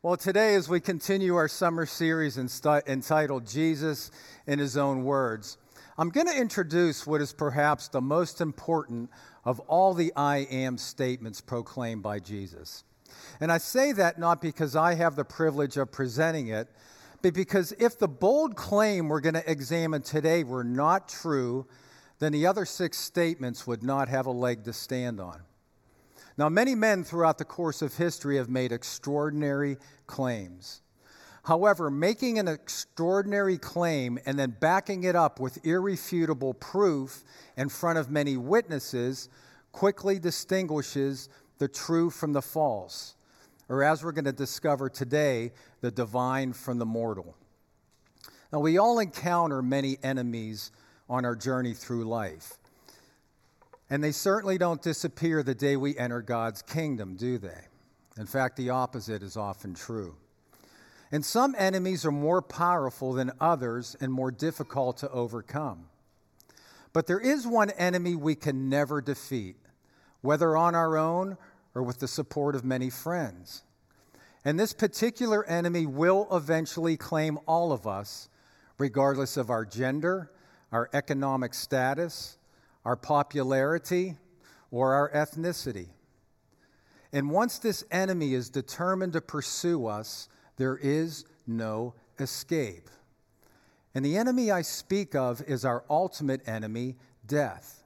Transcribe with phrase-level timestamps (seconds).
[0.00, 4.12] Well, today, as we continue our summer series entitled Jesus
[4.46, 5.58] in His Own Words,
[5.98, 9.10] I'm going to introduce what is perhaps the most important
[9.44, 12.84] of all the I am statements proclaimed by Jesus.
[13.40, 16.68] And I say that not because I have the privilege of presenting it,
[17.20, 21.66] but because if the bold claim we're going to examine today were not true,
[22.20, 25.40] then the other six statements would not have a leg to stand on.
[26.38, 29.76] Now, many men throughout the course of history have made extraordinary
[30.06, 30.82] claims.
[31.42, 37.24] However, making an extraordinary claim and then backing it up with irrefutable proof
[37.56, 39.28] in front of many witnesses
[39.72, 43.16] quickly distinguishes the true from the false,
[43.68, 47.34] or as we're going to discover today, the divine from the mortal.
[48.52, 50.70] Now, we all encounter many enemies
[51.08, 52.58] on our journey through life.
[53.90, 57.66] And they certainly don't disappear the day we enter God's kingdom, do they?
[58.18, 60.16] In fact, the opposite is often true.
[61.10, 65.86] And some enemies are more powerful than others and more difficult to overcome.
[66.92, 69.56] But there is one enemy we can never defeat,
[70.20, 71.38] whether on our own
[71.74, 73.62] or with the support of many friends.
[74.44, 78.28] And this particular enemy will eventually claim all of us,
[78.78, 80.30] regardless of our gender,
[80.72, 82.38] our economic status,
[82.88, 84.16] our popularity,
[84.70, 85.88] or our ethnicity.
[87.12, 92.88] And once this enemy is determined to pursue us, there is no escape.
[93.94, 97.84] And the enemy I speak of is our ultimate enemy, death,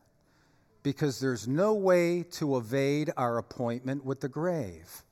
[0.84, 5.02] because there's no way to evade our appointment with the grave.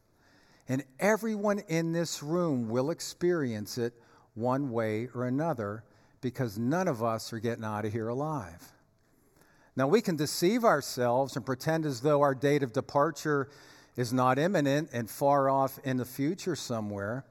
[0.68, 3.94] And everyone in this room will experience it
[4.34, 5.82] one way or another
[6.20, 8.72] because none of us are getting out of here alive.
[9.80, 13.48] Now, we can deceive ourselves and pretend as though our date of departure
[13.96, 17.24] is not imminent and far off in the future somewhere.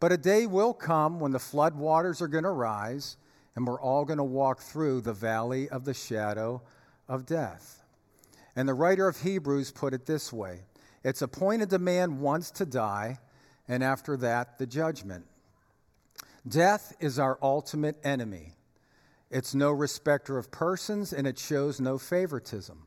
[0.00, 3.16] But a day will come when the flood waters are going to rise
[3.54, 6.62] and we're all going to walk through the valley of the shadow
[7.06, 7.84] of death.
[8.56, 10.62] And the writer of Hebrews put it this way
[11.04, 13.20] It's appointed to man once to die,
[13.68, 15.26] and after that, the judgment.
[16.48, 18.54] Death is our ultimate enemy.
[19.30, 22.86] It's no respecter of persons, and it shows no favoritism.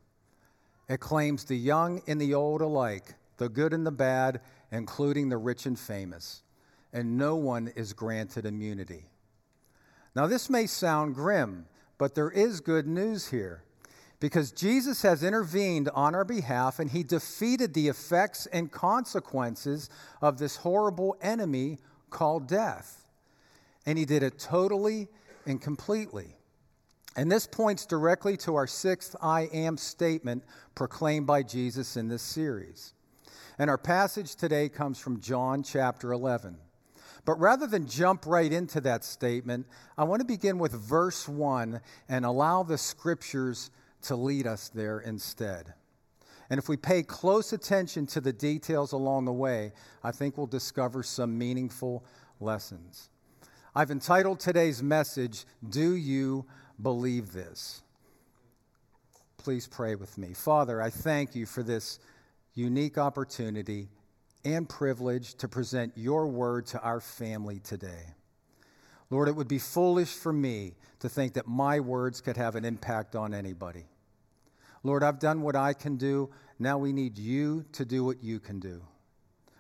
[0.88, 5.38] It claims the young and the old alike, the good and the bad, including the
[5.38, 6.44] rich and famous,
[6.94, 9.06] and no one is granted immunity.
[10.16, 11.66] Now, this may sound grim,
[11.98, 13.64] but there is good news here
[14.20, 19.90] because Jesus has intervened on our behalf and he defeated the effects and consequences
[20.22, 21.78] of this horrible enemy
[22.10, 23.06] called death.
[23.86, 25.08] And he did it totally
[25.48, 26.36] and completely.
[27.16, 30.44] And this points directly to our sixth I am statement
[30.76, 32.94] proclaimed by Jesus in this series.
[33.58, 36.58] And our passage today comes from John chapter 11.
[37.26, 39.66] But rather than jump right into that statement,
[39.98, 43.72] I want to begin with verse 1 and allow the scriptures
[44.04, 45.74] to lead us there instead.
[46.50, 50.48] And if we pay close attention to the details along the way, I think we'll
[50.48, 52.06] discover some meaningful
[52.40, 53.10] lessons.
[53.78, 56.48] I've entitled today's message, Do You
[56.82, 57.84] Believe This?
[59.38, 60.34] Please pray with me.
[60.34, 62.00] Father, I thank you for this
[62.56, 63.90] unique opportunity
[64.44, 68.16] and privilege to present your word to our family today.
[69.12, 72.66] Lord, it would be foolish for me to think that my words could have an
[72.66, 73.86] impact on anybody.
[74.82, 76.32] Lord, I've done what I can do.
[76.58, 78.82] Now we need you to do what you can do.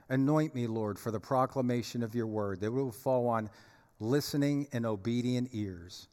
[0.09, 3.51] Anoint me, Lord, for the proclamation of your word that will fall on
[3.99, 6.07] listening and obedient ears.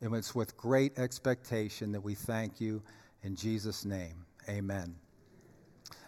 [0.00, 2.82] And it's with great expectation that we thank you
[3.22, 4.26] in Jesus' name.
[4.48, 4.94] Amen.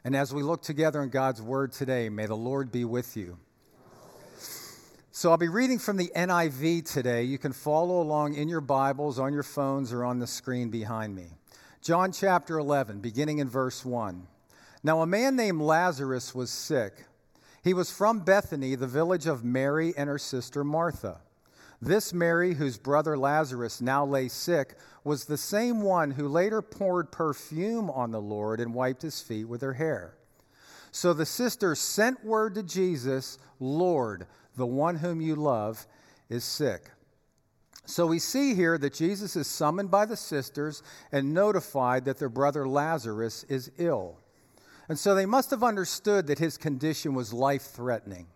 [0.04, 3.38] And as we look together in God's word today, may the Lord be with you.
[5.10, 7.24] So I'll be reading from the NIV today.
[7.24, 11.16] You can follow along in your Bibles, on your phones, or on the screen behind
[11.16, 11.26] me.
[11.82, 14.28] John chapter 11, beginning in verse 1.
[14.84, 17.04] Now, a man named Lazarus was sick.
[17.68, 21.20] He was from Bethany, the village of Mary and her sister Martha.
[21.82, 27.12] This Mary, whose brother Lazarus now lay sick, was the same one who later poured
[27.12, 30.14] perfume on the Lord and wiped his feet with her hair.
[30.92, 34.26] So the sisters sent word to Jesus Lord,
[34.56, 35.86] the one whom you love,
[36.30, 36.90] is sick.
[37.84, 40.82] So we see here that Jesus is summoned by the sisters
[41.12, 44.16] and notified that their brother Lazarus is ill.
[44.88, 48.26] And so they must have understood that his condition was life threatening.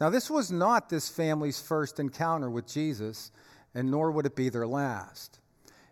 [0.00, 3.30] Now, this was not this family's first encounter with Jesus,
[3.74, 5.38] and nor would it be their last.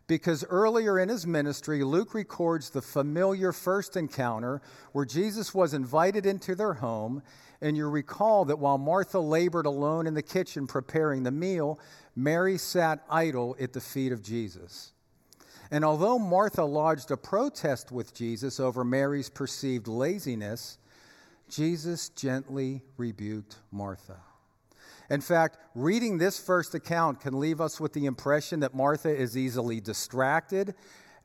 [0.07, 4.61] Because earlier in his ministry, Luke records the familiar first encounter
[4.93, 7.23] where Jesus was invited into their home
[7.63, 11.79] And you recall that while Martha labored alone in the kitchen preparing the meal,
[12.17, 14.93] Mary sat idle at the feet of Jesus.
[15.71, 20.79] And although Martha lodged a protest with Jesus over Mary's perceived laziness,
[21.49, 24.17] Jesus gently rebuked Martha.
[25.11, 29.37] In fact, reading this first account can leave us with the impression that Martha is
[29.37, 30.75] easily distracted,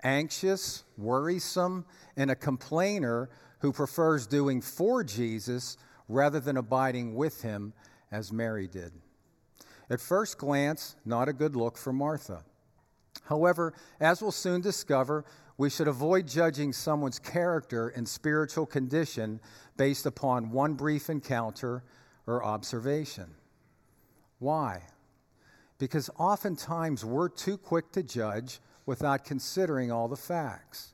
[0.04, 1.86] anxious, worrisome,
[2.18, 5.78] and a complainer who prefers doing for Jesus
[6.08, 7.74] rather than abiding with him
[8.12, 8.92] as Mary did.
[9.90, 12.44] At first glance, not a good look for Martha.
[13.26, 15.26] However, as we'll soon discover,
[15.58, 19.40] we should avoid judging someone's character and spiritual condition
[19.78, 21.84] based upon one brief encounter
[22.28, 23.36] or observation.
[24.40, 24.82] Why?
[25.78, 30.94] Because oftentimes we're too quick to judge without considering all the facts.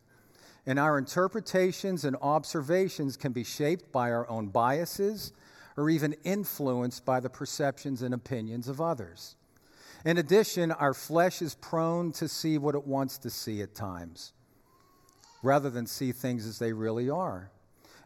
[0.65, 5.33] And our interpretations and observations can be shaped by our own biases
[5.75, 9.35] or even influenced by the perceptions and opinions of others.
[10.03, 14.33] In addition, our flesh is prone to see what it wants to see at times,
[15.43, 17.51] rather than see things as they really are.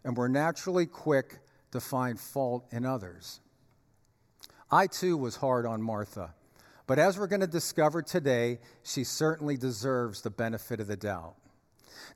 [0.04, 1.40] And we're naturally quick
[1.72, 3.40] to find fault in others.
[4.70, 6.34] I too was hard on Martha,
[6.86, 11.36] but as we're going to discover today, she certainly deserves the benefit of the doubt.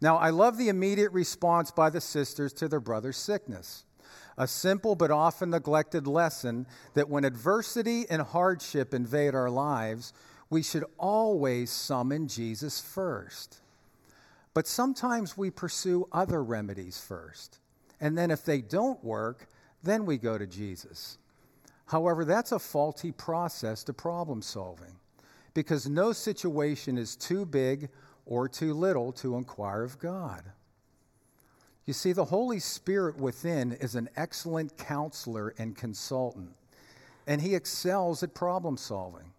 [0.01, 3.85] Now, I love the immediate response by the sisters to their brother's sickness.
[4.39, 10.13] A simple but often neglected lesson that when adversity and hardship invade our lives,
[10.49, 13.59] we should always summon Jesus first.
[14.53, 17.59] But sometimes we pursue other remedies first.
[17.99, 19.49] And then if they don't work,
[19.83, 21.17] then we go to Jesus.
[21.87, 24.95] However, that's a faulty process to problem solving
[25.53, 27.89] because no situation is too big
[28.25, 30.43] or too little to inquire of God.
[31.89, 36.51] You see, the Holy Spirit within is an excellent counselor and consultant,
[37.25, 39.33] and he excels at problem solving.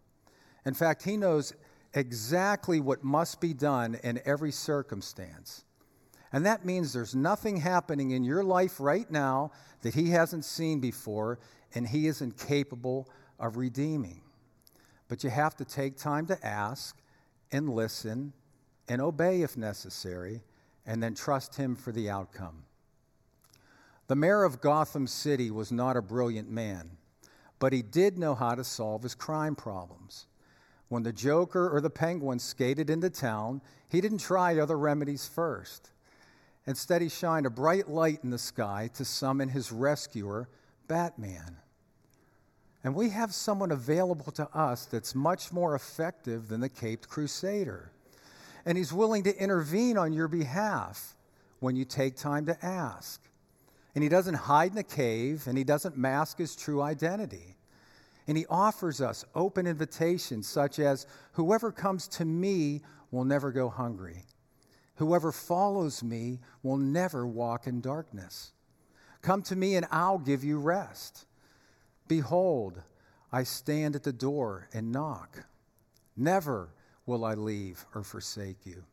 [0.67, 1.53] In fact, he knows
[1.95, 5.63] exactly what must be done in every circumstance.
[6.33, 10.81] And that means there's nothing happening in your life right now that he hasn't seen
[10.81, 11.39] before,
[11.77, 13.09] and he is incapable
[13.39, 14.23] of redeeming.
[15.07, 17.01] But you have to take time to ask
[17.53, 18.33] and listen
[18.89, 20.43] and obey if necessary,
[20.91, 22.65] and then trust Him for the outcome.
[24.09, 26.91] The mayor of Gotham City was not a brilliant man,
[27.61, 30.27] but he did know how to solve his crime problems.
[30.89, 35.93] When the Joker or the Penguin skated into town, he didn't try other remedies first.
[36.67, 40.49] Instead, he shined a bright light in the sky to summon his rescuer,
[40.89, 41.59] Batman.
[42.83, 47.93] And we have someone available to us that's much more effective than the Caped Crusader
[48.65, 51.17] and He's willing to intervene on your behalf
[51.61, 53.23] when you take time to ask.
[53.95, 57.57] And He doesn't hide in a cave, and He doesn't mask His true identity.
[58.27, 63.69] And He offers us open invitations such as Whoever comes to me will never go
[63.69, 64.25] hungry.
[64.97, 68.53] Whoever follows me will never walk in darkness.
[69.23, 71.27] Come to me, and I'll give you rest.
[72.07, 72.83] Behold,
[73.33, 75.45] I stand at the door and knock.
[76.17, 76.71] Never
[77.11, 78.85] will I leave or forsake you.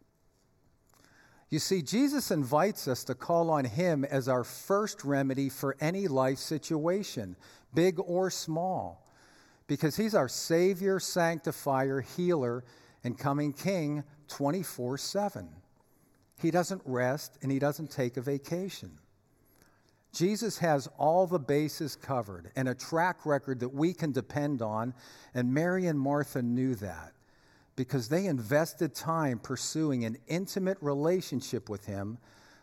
[1.49, 6.07] You see, Jesus invites us to call on Him as our first remedy for any
[6.07, 7.37] life situation,
[7.73, 9.07] big or small,
[9.67, 12.65] because He's our Savior, Sanctifier, Healer,
[13.03, 15.47] and coming King 24 7.
[16.41, 18.97] He doesn't rest and He doesn't take a vacation.
[20.11, 24.95] Jesus has all the bases covered and a track record that we can depend on,
[25.35, 27.13] and Mary and Martha knew that
[27.77, 32.17] because they invested time pursuing an intimate relationship with Him,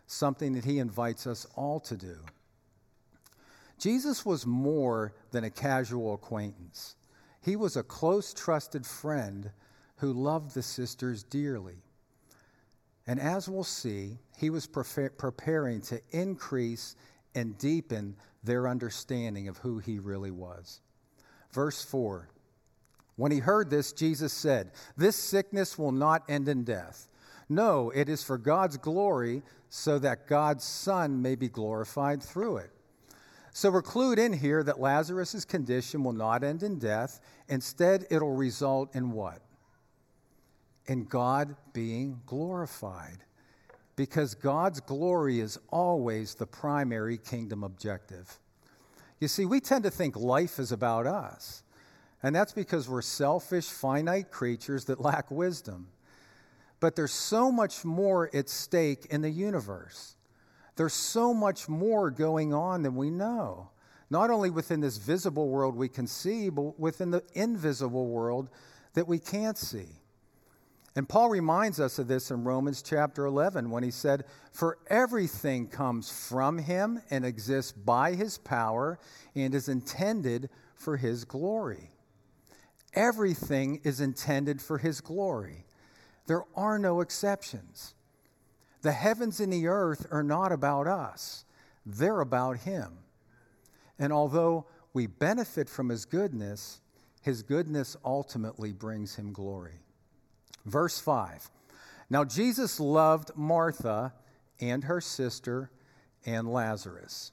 [0.06, 2.18] something that He invites us all to do.
[3.78, 6.96] Jesus was more than a casual acquaintance,
[7.40, 9.50] He was a close, trusted friend
[9.98, 11.76] who loved the sisters dearly.
[13.06, 16.96] And as we'll see, He was preparing to increase
[17.36, 20.80] and deepen their understanding of who He really was.
[21.52, 22.28] Verse 4
[23.16, 27.08] when he heard this, Jesus said, This sickness will not end in death.
[27.48, 32.70] No, it is for God's glory, so that God's Son may be glorified through it.
[33.52, 37.20] So we're clued in here that Lazarus' condition will not end in death.
[37.48, 39.40] Instead, it'll result in what?
[40.86, 43.18] In God being glorified.
[43.96, 48.40] Because God's glory is always the primary kingdom objective.
[49.20, 51.63] You see, we tend to think life is about us.
[52.24, 55.88] And that's because we're selfish, finite creatures that lack wisdom.
[56.80, 60.16] But there's so much more at stake in the universe.
[60.76, 63.70] There's so much more going on than we know.
[64.10, 68.48] not only within this visible world we can see, but within the invisible world
[68.94, 69.88] that we can't see.
[70.96, 75.66] And Paul reminds us of this in Romans chapter 11 when he said, For everything
[75.66, 78.98] comes from him and exists by his power
[79.34, 81.90] and is intended for his glory.
[82.94, 85.64] Everything is intended for his glory.
[86.26, 87.94] There are no exceptions.
[88.82, 91.44] The heavens and the earth are not about us,
[91.86, 92.98] they're about him.
[93.98, 96.80] And although we benefit from his goodness,
[97.20, 99.80] his goodness ultimately brings him glory.
[100.66, 101.50] Verse 5
[102.10, 104.12] Now Jesus loved Martha
[104.60, 105.70] and her sister
[106.26, 107.32] and Lazarus.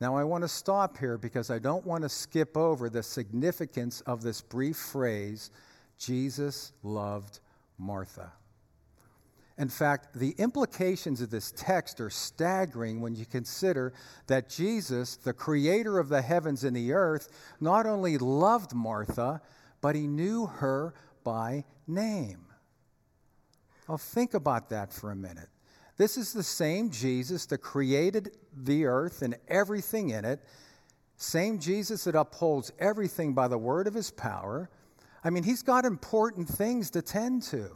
[0.00, 4.00] Now, I want to stop here because I don't want to skip over the significance
[4.02, 5.50] of this brief phrase
[5.98, 7.40] Jesus loved
[7.78, 8.32] Martha.
[9.56, 13.92] In fact, the implications of this text are staggering when you consider
[14.26, 17.28] that Jesus, the creator of the heavens and the earth,
[17.60, 19.40] not only loved Martha,
[19.80, 22.46] but he knew her by name.
[23.86, 25.48] Well, think about that for a minute.
[25.96, 30.40] This is the same Jesus that created the earth and everything in it,
[31.16, 34.68] same Jesus that upholds everything by the word of his power.
[35.22, 37.70] I mean, he's got important things to tend to.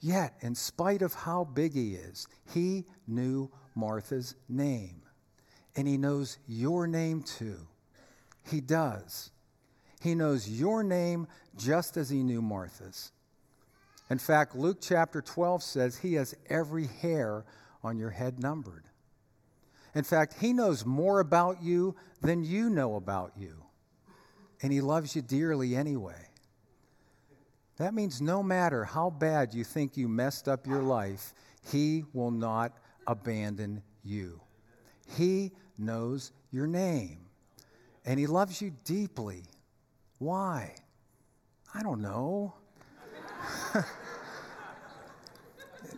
[0.00, 5.02] Yet, in spite of how big he is, he knew Martha's name.
[5.76, 7.68] And he knows your name too.
[8.50, 9.30] He does.
[10.00, 13.12] He knows your name just as he knew Martha's.
[14.12, 17.46] In fact, Luke chapter 12 says he has every hair
[17.82, 18.84] on your head numbered.
[19.94, 23.64] In fact, he knows more about you than you know about you.
[24.60, 26.28] And he loves you dearly anyway.
[27.78, 31.32] That means no matter how bad you think you messed up your life,
[31.70, 32.76] he will not
[33.06, 34.42] abandon you.
[35.16, 37.20] He knows your name.
[38.04, 39.44] And he loves you deeply.
[40.18, 40.74] Why?
[41.72, 42.52] I don't know.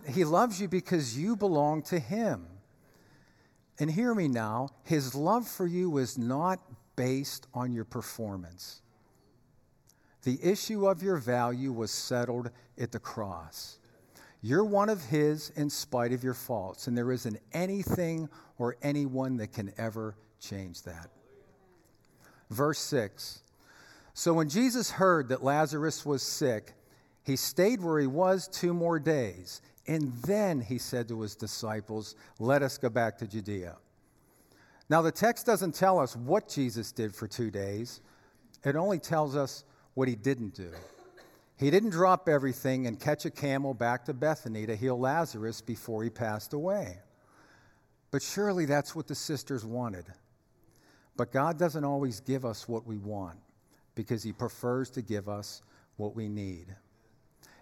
[0.08, 2.46] he loves you because you belong to him.
[3.78, 6.60] And hear me now, his love for you is not
[6.96, 8.82] based on your performance.
[10.22, 13.78] The issue of your value was settled at the cross.
[14.42, 19.36] You're one of his in spite of your faults, and there isn't anything or anyone
[19.38, 21.08] that can ever change that.
[22.50, 23.42] Verse 6
[24.12, 26.74] So when Jesus heard that Lazarus was sick,
[27.22, 29.62] he stayed where he was two more days.
[29.86, 33.76] And then he said to his disciples, Let us go back to Judea.
[34.88, 38.00] Now, the text doesn't tell us what Jesus did for two days,
[38.64, 39.64] it only tells us
[39.94, 40.70] what he didn't do.
[41.56, 46.02] He didn't drop everything and catch a camel back to Bethany to heal Lazarus before
[46.02, 46.98] he passed away.
[48.10, 50.06] But surely that's what the sisters wanted.
[51.16, 53.38] But God doesn't always give us what we want
[53.94, 55.62] because he prefers to give us
[55.96, 56.74] what we need.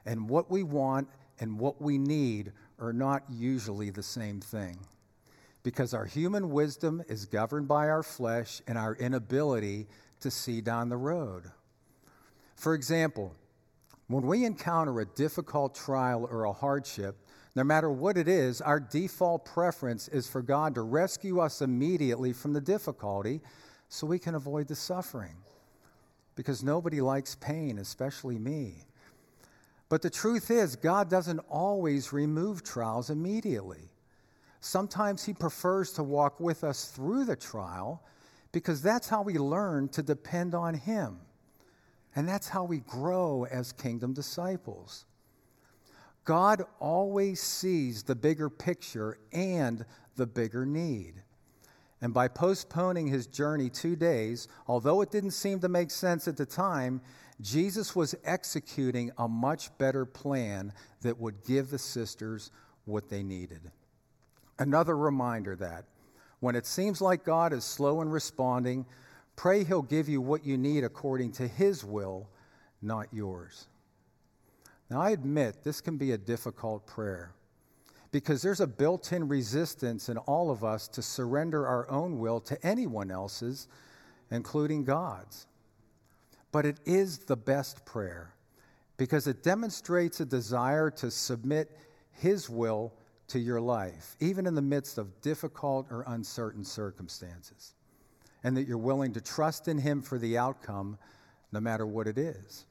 [0.07, 1.09] And what we want
[1.41, 4.79] and what we need are not usually the same thing
[5.63, 9.87] because our human wisdom is governed by our flesh and our inability
[10.21, 11.45] to see down the road.
[12.57, 13.35] For example,
[14.09, 17.17] when we encounter a difficult trial or a hardship,
[17.55, 22.33] no matter what it is, our default preference is for God to rescue us immediately
[22.33, 23.41] from the difficulty
[23.89, 25.37] so we can avoid the suffering.
[26.35, 28.87] Because nobody likes pain, especially me.
[29.93, 33.91] But the truth is, God doesn't always remove trials immediately.
[34.61, 38.03] Sometimes He prefers to walk with us through the trial
[38.53, 41.19] because that's how we learn to depend on Him.
[42.17, 45.05] And that's how we grow as kingdom disciples.
[46.25, 49.85] God always sees the bigger picture and
[50.17, 51.23] the bigger need.
[52.01, 56.39] And by postponing his journey two days, although it didn't seem to make sense at
[56.39, 57.03] the time,
[57.41, 62.51] Jesus was executing a much better plan that would give the sisters
[62.85, 63.71] what they needed.
[64.59, 65.85] Another reminder that
[66.41, 68.85] when it seems like God is slow in responding,
[69.37, 72.29] pray He'll give you what you need according to His will,
[72.81, 73.69] not yours.
[74.91, 77.33] Now, I admit this can be a difficult prayer
[78.11, 82.41] because there's a built in resistance in all of us to surrender our own will
[82.41, 83.69] to anyone else's,
[84.31, 85.47] including God's.
[86.53, 88.35] But it is the best prayer
[88.99, 91.77] because it demonstrates a desire to submit
[92.13, 92.93] His will
[93.29, 97.75] to your life, even in the midst of difficult or uncertain circumstances,
[98.45, 100.99] and that you're willing to trust in Him for the outcome
[101.51, 102.67] no matter what it is.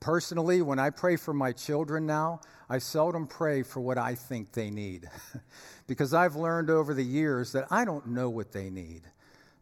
[0.00, 4.52] Personally, when I pray for my children now, I seldom pray for what I think
[4.52, 5.08] they need
[5.86, 9.02] because I've learned over the years that I don't know what they need.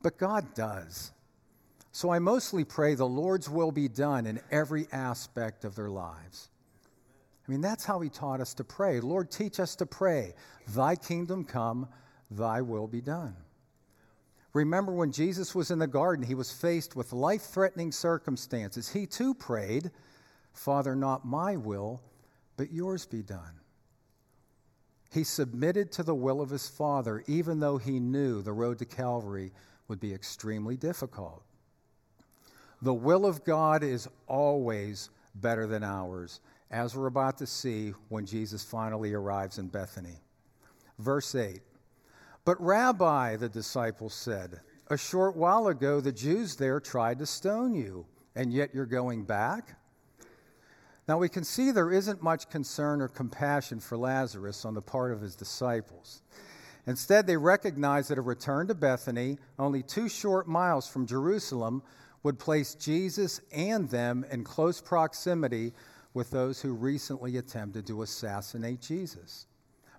[0.03, 1.13] but God does.
[1.93, 6.51] So I mostly pray the Lord's will be done in every aspect of their lives.
[7.47, 9.01] I mean, that's how he taught us to pray.
[9.01, 10.35] Lord, teach us to pray,
[10.69, 11.89] Thy kingdom come,
[12.31, 13.35] Thy will be done.
[14.53, 18.89] Remember when Jesus was in the garden, he was faced with life threatening circumstances.
[18.89, 19.91] He too prayed,
[20.53, 22.01] Father, not my will,
[22.57, 23.61] but yours be done.
[25.13, 28.85] He submitted to the will of his Father, even though he knew the road to
[28.85, 29.53] Calvary
[29.89, 31.43] would be extremely difficult.
[32.83, 38.27] The will of God is always better than ours, as we're about to see when
[38.27, 40.21] Jesus finally arrives in Bethany.
[40.99, 41.61] Verse 8
[42.45, 47.75] but, Rabbi, the disciples said, a short while ago the Jews there tried to stone
[47.75, 49.77] you, and yet you're going back?
[51.07, 55.13] Now we can see there isn't much concern or compassion for Lazarus on the part
[55.13, 56.23] of his disciples.
[56.87, 61.83] Instead, they recognize that a return to Bethany, only two short miles from Jerusalem,
[62.23, 65.73] would place Jesus and them in close proximity
[66.13, 69.47] with those who recently attempted to assassinate Jesus.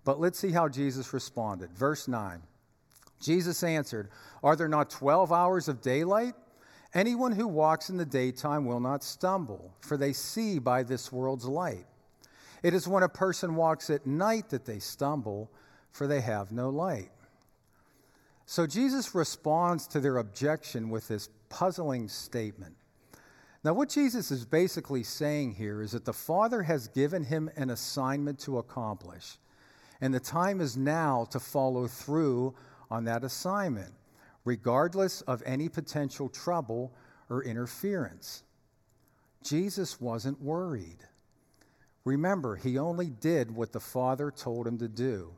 [0.04, 1.72] But let's see how Jesus responded.
[1.74, 2.42] Verse 9
[3.22, 4.10] Jesus answered,
[4.44, 6.34] Are there not 12 hours of daylight?
[6.94, 11.46] Anyone who walks in the daytime will not stumble, for they see by this world's
[11.46, 11.86] light.
[12.64, 15.50] It is when a person walks at night that they stumble,
[15.92, 17.12] for they have no light.
[18.46, 22.76] So Jesus responds to their objection with this puzzling statement.
[23.64, 27.70] Now, what Jesus is basically saying here is that the Father has given him an
[27.70, 29.38] assignment to accomplish.
[30.00, 32.56] And the time is now to follow through
[32.90, 33.94] on that assignment,
[34.46, 36.92] regardless of any potential trouble
[37.30, 38.44] or interference.
[39.44, 41.06] Jesus wasn't worried.
[42.04, 45.34] Remember, he only did what the Father told him to do.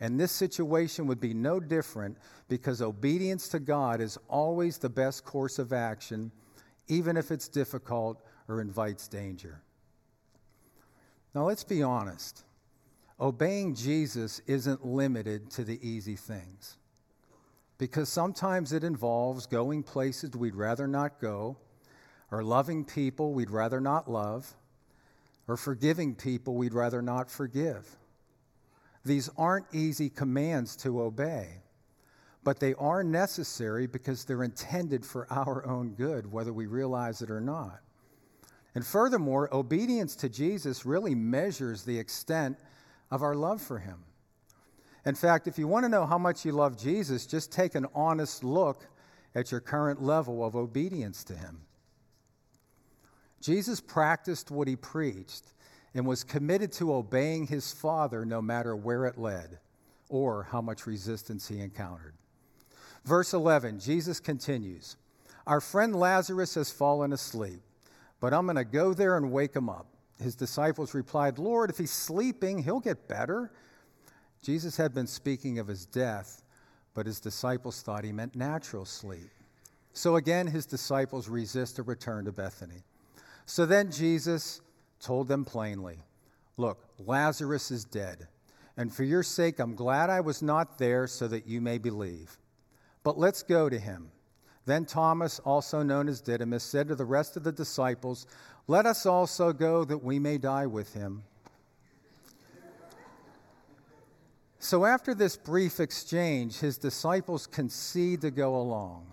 [0.00, 2.16] And this situation would be no different
[2.48, 6.30] because obedience to God is always the best course of action,
[6.86, 9.60] even if it's difficult or invites danger.
[11.34, 12.44] Now, let's be honest
[13.20, 16.76] obeying Jesus isn't limited to the easy things.
[17.76, 21.56] Because sometimes it involves going places we'd rather not go,
[22.30, 24.54] or loving people we'd rather not love,
[25.46, 27.96] or forgiving people we'd rather not forgive.
[29.08, 31.62] These aren't easy commands to obey,
[32.44, 37.30] but they are necessary because they're intended for our own good, whether we realize it
[37.30, 37.80] or not.
[38.74, 42.58] And furthermore, obedience to Jesus really measures the extent
[43.10, 44.04] of our love for him.
[45.06, 47.86] In fact, if you want to know how much you love Jesus, just take an
[47.94, 48.86] honest look
[49.34, 51.62] at your current level of obedience to him.
[53.40, 55.54] Jesus practiced what he preached
[55.94, 59.58] and was committed to obeying his Father no matter where it led
[60.08, 62.14] or how much resistance he encountered.
[63.04, 64.96] Verse 11, Jesus continues
[65.46, 67.60] Our friend Lazarus has fallen asleep,
[68.20, 69.86] but I'm going to go there and wake him up.
[70.22, 73.52] His disciples replied, Lord, if he's sleeping, he'll get better.
[74.42, 76.42] Jesus had been speaking of his death,
[76.94, 79.30] but his disciples thought he meant natural sleep.
[79.92, 82.82] So again, his disciples resist a return to Bethany.
[83.46, 84.60] So then Jesus
[85.00, 85.98] told them plainly
[86.56, 88.26] Look, Lazarus is dead,
[88.76, 92.36] and for your sake, I'm glad I was not there so that you may believe.
[93.04, 94.10] But let's go to him.
[94.66, 98.26] Then Thomas, also known as Didymus, said to the rest of the disciples,
[98.66, 101.22] let us also go that we may die with him.
[104.58, 109.06] So, after this brief exchange, his disciples concede to go along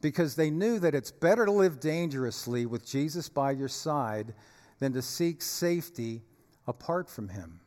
[0.00, 4.34] because they knew that it's better to live dangerously with Jesus by your side
[4.78, 6.22] than to seek safety
[6.66, 7.60] apart from him.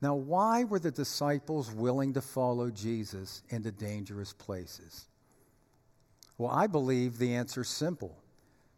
[0.00, 5.08] Now, why were the disciples willing to follow Jesus into dangerous places?
[6.38, 8.16] Well, I believe the answer is simple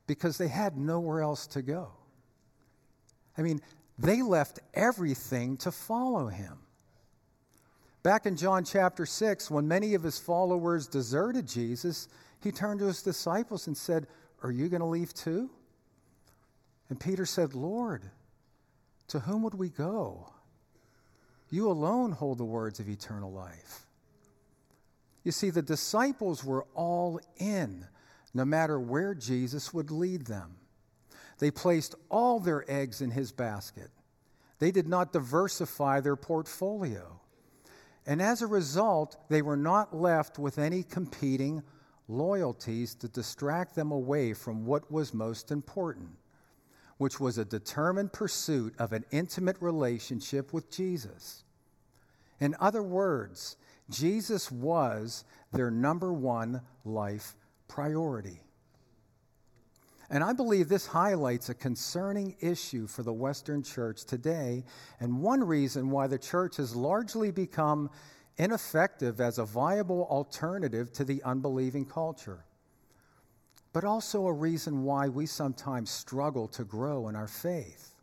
[0.06, 1.90] because they had nowhere else to go.
[3.36, 3.60] I mean,
[3.98, 6.58] they left everything to follow him.
[8.04, 12.08] Back in John chapter 6, when many of his followers deserted Jesus,
[12.40, 14.06] he turned to his disciples and said,
[14.42, 15.50] Are you going to leave too?
[16.88, 18.02] And Peter said, Lord,
[19.08, 20.32] to whom would we go?
[21.50, 23.86] You alone hold the words of eternal life.
[25.24, 27.86] You see, the disciples were all in
[28.34, 30.56] no matter where Jesus would lead them.
[31.38, 33.90] They placed all their eggs in his basket.
[34.58, 37.20] They did not diversify their portfolio.
[38.06, 41.62] And as a result, they were not left with any competing
[42.08, 46.10] loyalties to distract them away from what was most important,
[46.98, 51.44] which was a determined pursuit of an intimate relationship with Jesus.
[52.40, 53.56] In other words,
[53.90, 57.34] Jesus was their number one life
[57.66, 58.40] priority.
[60.10, 64.64] And I believe this highlights a concerning issue for the Western church today,
[65.00, 67.90] and one reason why the church has largely become
[68.38, 72.44] ineffective as a viable alternative to the unbelieving culture.
[73.78, 77.94] But also a reason why we sometimes struggle to grow in our faith.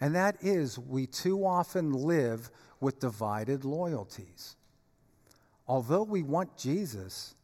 [0.00, 4.54] And that is, we too often live with divided loyalties.
[5.66, 7.34] Although we want Jesus,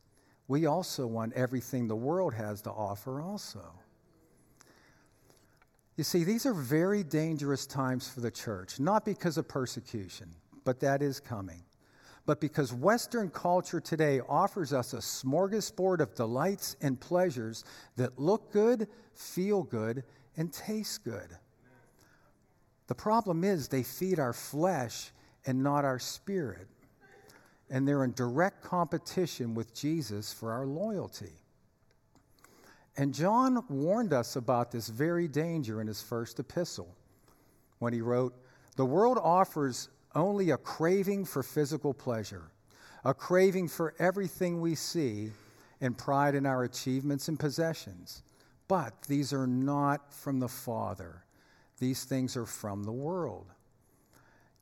[0.46, 3.64] we also want everything the world has to offer, also.
[5.96, 10.28] You see, these are very dangerous times for the church, not because of persecution,
[10.62, 11.64] but that is coming,
[12.26, 17.64] but because Western culture today offers us a smorgasbord of delights and pleasures
[17.96, 20.04] that look good, feel good,
[20.36, 21.36] and taste good.
[22.86, 25.12] The problem is they feed our flesh
[25.46, 26.68] and not our spirit
[27.70, 31.32] and they're in direct competition with Jesus for our loyalty.
[32.96, 36.94] And John warned us about this very danger in his first epistle
[37.78, 38.34] when he wrote,
[38.76, 42.50] The world offers only a craving for physical pleasure,
[43.04, 45.30] a craving for everything we see,
[45.80, 48.22] and pride in our achievements and possessions.
[48.68, 51.24] But these are not from the Father,
[51.78, 53.46] these things are from the world.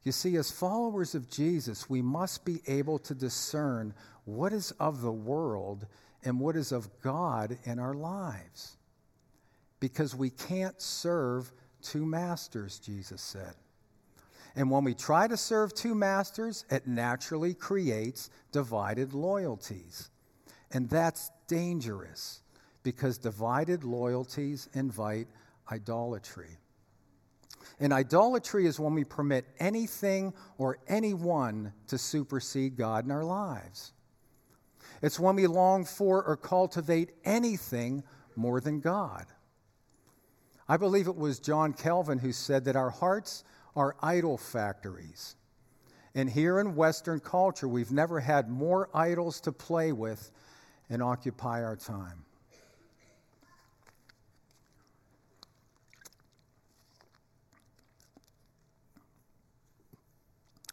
[0.02, 5.00] You see, as followers of Jesus, we must be able to discern what is of
[5.00, 5.86] the world
[6.24, 8.76] and what is of God in our lives.
[9.78, 13.54] Because we can't serve two masters, Jesus said.
[14.54, 20.10] And when we try to serve two masters, it naturally creates divided loyalties.
[20.72, 22.42] And that's dangerous
[22.82, 25.28] because divided loyalties invite
[25.70, 26.58] idolatry.
[27.80, 33.92] And idolatry is when we permit anything or anyone to supersede God in our lives.
[35.00, 38.04] It's when we long for or cultivate anything
[38.36, 39.26] more than God.
[40.68, 45.36] I believe it was John Calvin who said that our hearts are idol factories.
[46.14, 50.30] And here in Western culture, we've never had more idols to play with
[50.90, 52.24] and occupy our time.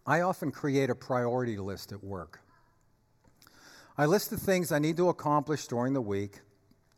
[0.06, 2.42] I often create a priority list at work.
[3.96, 6.40] I list the things I need to accomplish during the week,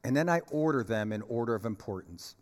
[0.04, 2.36] and then I order them in order of importance.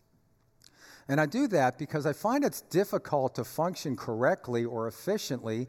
[1.09, 5.67] And I do that because I find it's difficult to function correctly or efficiently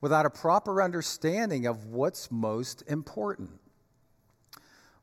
[0.00, 3.50] without a proper understanding of what's most important.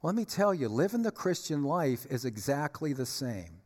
[0.04, 3.62] Let me tell you, living the Christian life is exactly the same.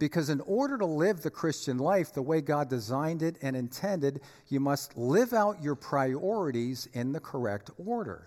[0.00, 4.20] Because in order to live the Christian life the way God designed it and intended,
[4.48, 8.26] you must live out your priorities in the correct order.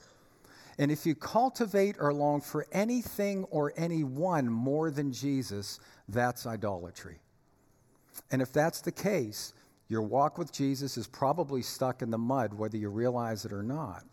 [0.82, 7.20] And if you cultivate or long for anything or anyone more than Jesus, that's idolatry.
[8.32, 9.54] And if that's the case,
[9.90, 13.62] your walk with Jesus is probably stuck in the mud, whether you realize it or
[13.62, 14.06] not.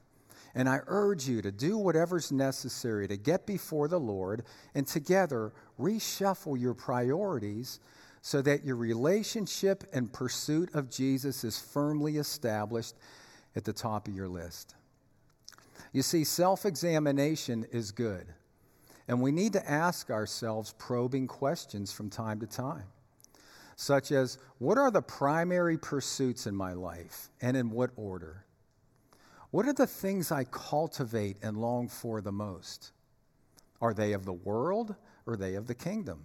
[0.54, 5.54] And I urge you to do whatever's necessary to get before the Lord and together
[5.80, 7.80] reshuffle your priorities
[8.20, 12.94] so that your relationship and pursuit of Jesus is firmly established
[13.56, 14.74] at the top of your list.
[15.92, 18.26] You see, self examination is good,
[19.06, 22.86] and we need to ask ourselves probing questions from time to time,
[23.76, 28.44] such as What are the primary pursuits in my life, and in what order?
[29.50, 32.92] What are the things I cultivate and long for the most?
[33.80, 34.94] Are they of the world
[35.26, 36.24] or are they of the kingdom?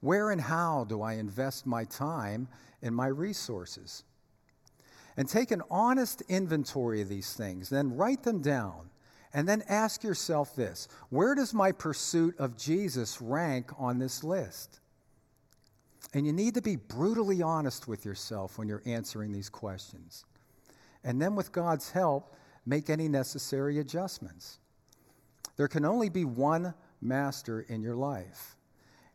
[0.00, 2.48] Where and how do I invest my time
[2.82, 4.04] and my resources?
[5.16, 8.90] And take an honest inventory of these things, then write them down,
[9.32, 14.80] and then ask yourself this where does my pursuit of Jesus rank on this list?
[16.12, 20.24] And you need to be brutally honest with yourself when you're answering these questions
[21.04, 22.34] and then with God's help,
[22.66, 24.58] make any necessary adjustments.
[25.56, 28.56] There can only be one master in your life.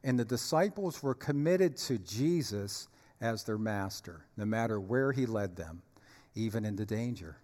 [0.04, 2.88] And the disciples were committed to Jesus
[3.20, 5.82] as their master, no matter where he led them,
[6.36, 7.38] even into danger.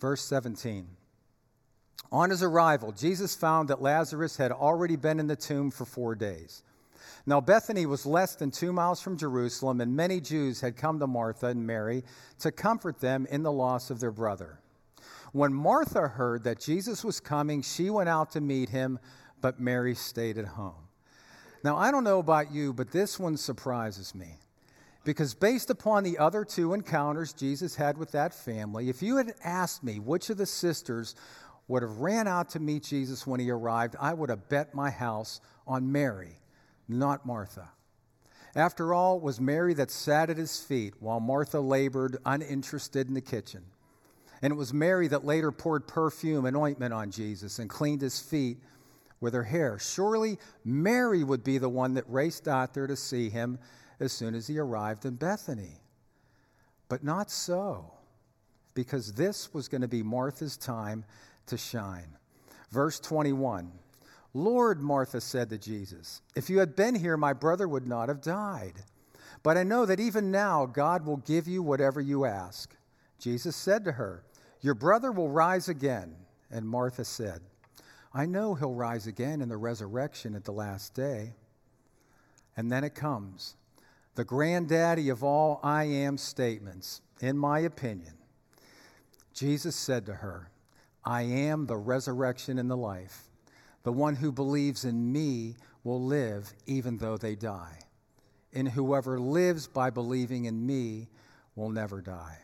[0.00, 0.86] Verse 17.
[2.12, 6.14] On his arrival, Jesus found that Lazarus had already been in the tomb for four
[6.14, 6.62] days.
[7.26, 11.06] Now, Bethany was less than two miles from Jerusalem, and many Jews had come to
[11.06, 12.02] Martha and Mary
[12.40, 14.58] to comfort them in the loss of their brother.
[15.32, 18.98] When Martha heard that Jesus was coming, she went out to meet him,
[19.40, 20.88] but Mary stayed at home.
[21.62, 24.38] Now, I don't know about you, but this one surprises me
[25.04, 29.32] Because based upon the other two encounters Jesus had with that family, if you had
[29.42, 31.14] asked me which of the sisters
[31.68, 34.90] would have ran out to meet Jesus when he arrived, I would have bet my
[34.90, 36.38] house on Mary,
[36.88, 37.70] not Martha.
[38.54, 43.14] After all, it was Mary that sat at his feet while Martha labored uninterested in
[43.14, 43.62] the kitchen.
[44.42, 48.20] And it was Mary that later poured perfume and ointment on Jesus and cleaned his
[48.20, 48.58] feet
[49.20, 49.78] with her hair.
[49.78, 53.58] Surely Mary would be the one that raced out there to see him
[54.00, 55.80] as soon as he arrived in Bethany.
[56.88, 57.92] But not so,
[58.74, 61.04] because this was going to be Martha's time
[61.46, 62.16] to shine.
[62.70, 63.70] Verse 21
[64.32, 68.20] Lord, Martha said to Jesus, if you had been here, my brother would not have
[68.20, 68.74] died.
[69.42, 72.74] But I know that even now God will give you whatever you ask.
[73.18, 74.22] Jesus said to her,
[74.60, 76.14] Your brother will rise again.
[76.50, 77.40] And Martha said,
[78.12, 81.32] I know he'll rise again in the resurrection at the last day.
[82.56, 83.56] And then it comes
[84.14, 88.14] the granddaddy of all I am statements, in my opinion.
[89.32, 90.50] Jesus said to her,
[91.04, 93.24] I am the resurrection and the life.
[93.82, 97.78] The one who believes in me will live even though they die.
[98.52, 101.08] And whoever lives by believing in me
[101.54, 102.38] will never die.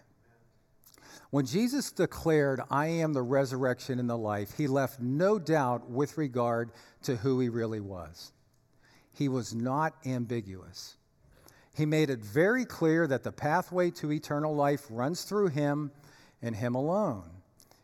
[1.31, 6.17] When Jesus declared, I am the resurrection and the life, he left no doubt with
[6.17, 6.71] regard
[7.03, 8.33] to who he really was.
[9.13, 10.97] He was not ambiguous.
[11.77, 15.91] He made it very clear that the pathway to eternal life runs through him
[16.41, 17.29] and him alone,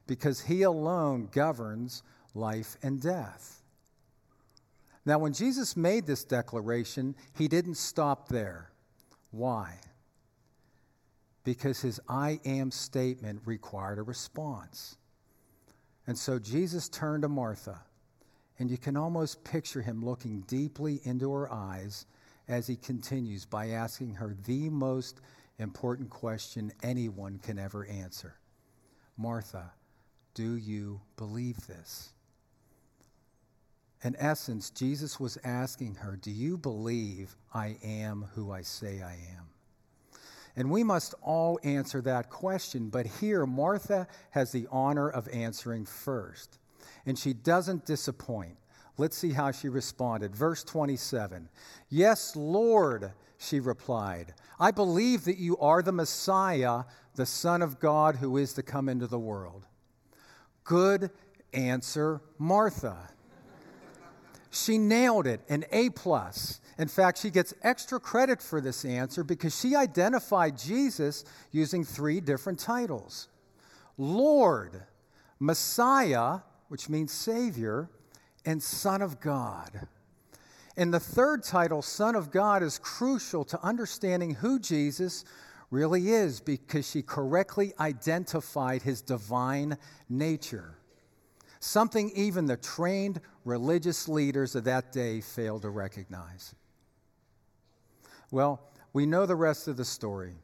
[0.07, 2.03] because he alone governs
[2.35, 3.63] life and death.
[5.05, 8.71] Now, when Jesus made this declaration, he didn't stop there.
[9.31, 9.75] Why?
[11.45, 14.97] Because his I am statement required a response.
[16.07, 17.81] And so Jesus turned to Martha,
[18.59, 22.07] and you can almost picture him looking deeply into her eyes
[22.49, 25.21] as he continues by asking her the most
[25.59, 28.35] important question anyone can ever answer
[29.17, 29.73] Martha,
[30.35, 32.13] do you believe this?
[34.03, 39.13] In essence, Jesus was asking her, Do you believe I am who I say I
[39.13, 39.49] am?
[40.57, 45.87] And we must all answer that question, but here Martha has the honor of answering
[45.87, 46.59] first.
[47.07, 48.57] And she doesn't disappoint.
[48.99, 50.37] Let's see how she responded.
[50.37, 51.49] Verse 27
[51.89, 54.35] Yes, Lord, she replied.
[54.61, 58.89] I believe that you are the Messiah, the Son of God who is to come
[58.89, 59.67] into the world.
[60.65, 61.11] Good
[61.53, 62.97] answer, Martha.
[64.51, 66.61] She nailed it, an A plus.
[66.79, 72.21] In fact, she gets extra credit for this answer because she identified Jesus using three
[72.21, 73.29] different titles
[73.97, 74.83] Lord,
[75.39, 77.89] Messiah, which means Savior,
[78.45, 79.89] and Son of God.
[80.77, 85.25] And the third title, Son of God, is crucial to understanding who Jesus
[85.71, 89.77] really is because she correctly identified his divine
[90.09, 90.77] nature
[91.63, 96.55] something even the trained religious leaders of that day failed to recognize.
[98.31, 98.61] Well,
[98.93, 100.35] we know the rest of the story.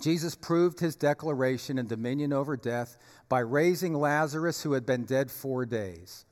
[0.00, 2.96] Jesus proved his declaration and dominion over death
[3.28, 6.24] by raising Lazarus, who had been dead four days.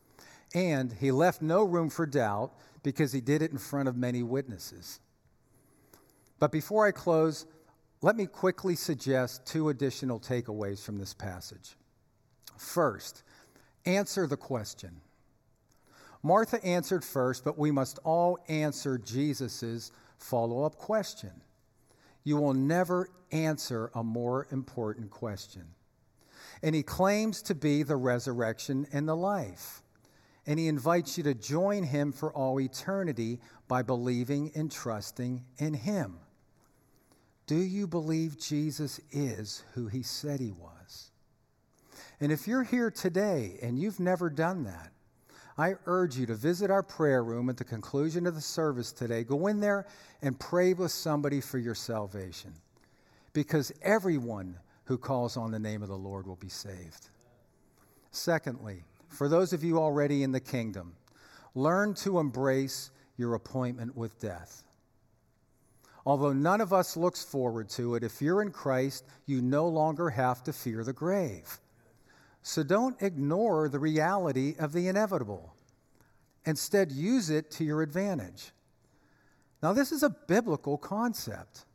[0.55, 4.23] And he left no room for doubt because he did it in front of many
[4.23, 5.01] witnesses.
[6.39, 7.47] But before I close,
[8.03, 11.77] let me quickly suggest two additional takeaways from this passage.
[12.57, 13.23] First,
[13.85, 15.01] answer the question.
[16.23, 21.33] Martha answered first, but we must all answer Jesus' follow up question.
[22.25, 25.65] You will never answer a more important question.
[26.63, 29.83] And he claims to be the resurrection and the life.
[30.51, 35.75] And he invites you to join him for all eternity by believing and trusting in
[35.75, 36.19] him.
[37.47, 41.13] Do you believe Jesus is who he said he was?
[42.19, 44.91] And if you're here today and you've never done that,
[45.57, 49.23] I urge you to visit our prayer room at the conclusion of the service today.
[49.23, 49.87] Go in there
[50.21, 52.53] and pray with somebody for your salvation.
[53.35, 57.11] Because everyone who calls on the name of the Lord will be saved.
[58.11, 60.95] Secondly, for those of you already in the kingdom,
[61.55, 64.63] learn to embrace your appointment with death.
[66.07, 70.09] Although none of us looks forward to it, if you're in Christ, you no longer
[70.11, 71.59] have to fear the grave.
[72.43, 75.53] So don't ignore the reality of the inevitable.
[76.47, 78.53] Instead, use it to your advantage.
[79.63, 81.67] Now, this is a biblical concept,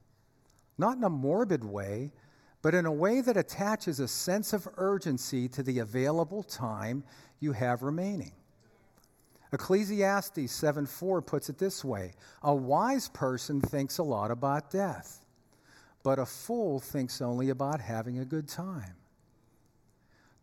[0.78, 2.12] not in a morbid way,
[2.66, 7.04] but in a way that attaches a sense of urgency to the available time
[7.40, 8.32] you have remaining.
[9.54, 15.24] Ecclesiastes 7:4 puts it this way: A wise person thinks a lot about death.
[16.02, 18.96] but a fool thinks only about having a good time.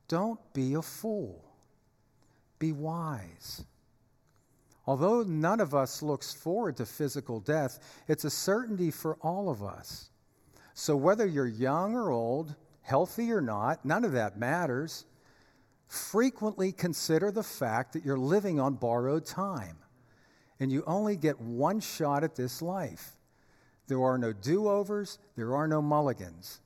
[0.07, 1.43] Don't be a fool.
[2.61, 3.65] Be wise.
[4.87, 9.61] Although none of us looks forward to physical death, it's a certainty for all of
[9.61, 10.12] us.
[10.75, 15.05] So whether you're young or old, healthy or not, none of that matters.
[15.87, 19.77] Frequently consider the fact that you're living on borrowed time
[20.59, 23.17] and you only get one shot at this life.
[23.89, 26.61] There are no do overs, there are no mulligans.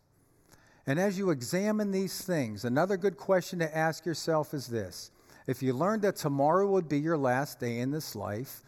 [0.87, 5.11] And as you examine these things, another good question to ask yourself is this
[5.47, 8.63] If you learned that tomorrow would be your last day in this life,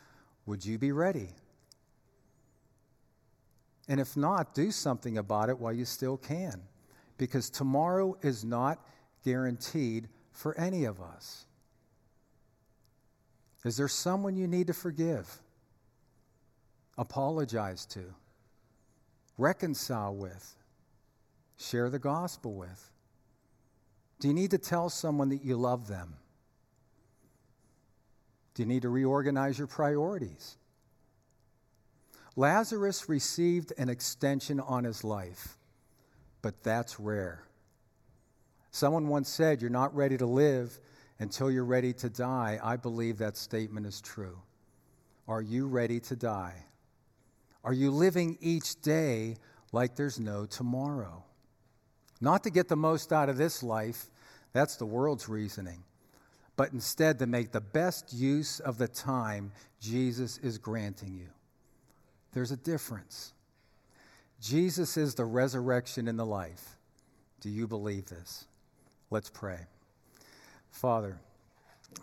[0.46, 1.29] would you be ready?
[3.88, 6.61] And if not, do something about it while you still can,
[7.16, 8.85] because tomorrow is not
[9.24, 11.46] guaranteed for any of us.
[13.64, 15.40] Is there someone you need to forgive,
[16.96, 18.14] apologize to,
[19.37, 20.55] reconcile with,
[21.57, 22.90] share the gospel with?
[24.20, 26.14] Do you need to tell someone that you love them?
[28.55, 30.57] Do you need to reorganize your priorities?
[32.38, 35.59] Lazarus received an extension on his life,
[36.40, 37.42] but that's rare.
[38.70, 40.79] Someone once said, You're not ready to live
[41.18, 42.61] until you're ready to die.
[42.62, 44.38] I believe that statement is true.
[45.27, 46.55] Are you ready to die?
[47.64, 49.38] Are you living each day
[49.72, 51.24] like there's no tomorrow?
[52.20, 54.12] Not to get the most out of this life,
[54.53, 55.83] that's the world's reasoning,
[56.55, 61.31] but instead to make the best use of the time Jesus is granting you.
[62.33, 63.33] There's a difference.
[64.41, 66.77] Jesus is the resurrection and the life.
[67.41, 68.47] Do you believe this?
[69.11, 69.61] Let's pray.
[70.71, 71.19] Father,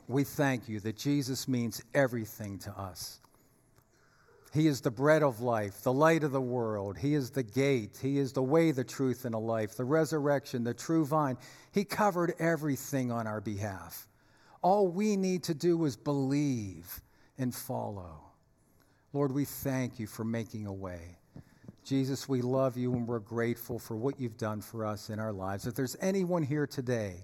[0.07, 3.19] we thank you that Jesus means everything to us.
[4.53, 6.97] He is the bread of life, the light of the world.
[6.97, 7.99] He is the gate.
[8.01, 11.37] He is the way, the truth, and the life, the resurrection, the true vine.
[11.73, 14.07] He covered everything on our behalf.
[14.61, 17.01] All we need to do is believe
[17.37, 18.24] and follow.
[19.15, 20.99] Lord, we thank you for making a way.
[21.85, 25.31] Jesus, we love you and we're grateful for what you've done for us in our
[25.31, 25.65] lives.
[25.65, 27.23] If there's anyone here today,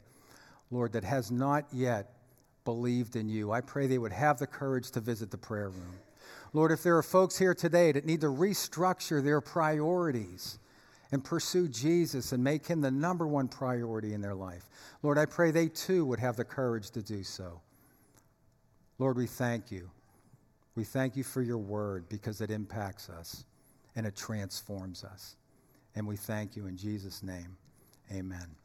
[0.70, 2.14] Lord, that has not yet
[2.64, 6.00] believed in you, I pray they would have the courage to visit the prayer room.
[6.54, 10.60] Lord, if there are folks here today that need to restructure their priorities
[11.12, 14.70] and pursue Jesus and make him the number one priority in their life,
[15.04, 17.60] Lord, I pray they too would have the courage to do so.
[18.98, 19.92] Lord, we thank you.
[20.76, 23.46] We thank you for your word because it impacts us
[23.96, 25.36] and it transforms us.
[25.96, 27.58] And we thank you in Jesus' name.
[28.12, 28.61] Amen.